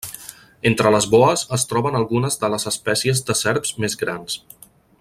[0.69, 4.39] Entre les boes es troben algunes de les espècies de serps més grans.